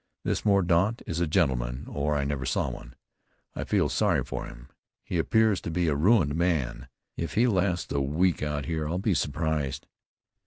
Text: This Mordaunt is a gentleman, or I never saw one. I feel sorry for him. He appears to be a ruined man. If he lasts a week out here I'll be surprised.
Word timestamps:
This 0.23 0.43
Mordaunt 0.43 1.03
is 1.05 1.19
a 1.19 1.27
gentleman, 1.27 1.85
or 1.87 2.15
I 2.15 2.23
never 2.23 2.43
saw 2.43 2.71
one. 2.71 2.95
I 3.55 3.63
feel 3.63 3.87
sorry 3.87 4.23
for 4.23 4.47
him. 4.47 4.69
He 5.03 5.19
appears 5.19 5.61
to 5.61 5.69
be 5.69 5.87
a 5.87 5.95
ruined 5.95 6.33
man. 6.33 6.87
If 7.17 7.35
he 7.35 7.45
lasts 7.45 7.93
a 7.93 8.01
week 8.01 8.41
out 8.41 8.65
here 8.65 8.89
I'll 8.89 8.97
be 8.97 9.13
surprised. 9.13 9.85